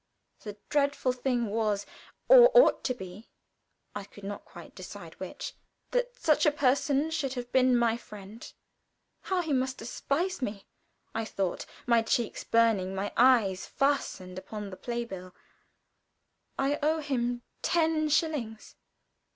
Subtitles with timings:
[0.39, 1.85] The dreadful thing was,
[2.27, 3.29] or ought to be
[3.93, 5.53] I could not quite decide which
[5.91, 8.51] that such a person should have been my friend.
[9.21, 10.65] "How he must despise me!"
[11.13, 15.35] I thought, my cheeks burning, my eyes fastened upon the play bill.
[16.57, 18.75] "I owe him ten shillings.